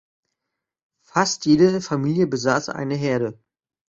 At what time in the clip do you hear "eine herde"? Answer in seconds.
2.69-3.39